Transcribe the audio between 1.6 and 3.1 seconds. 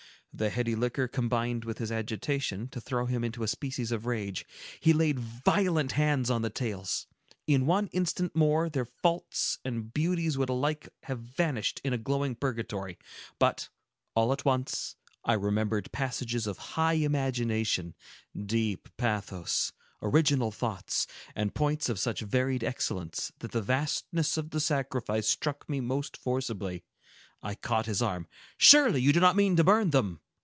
with his agitation to throw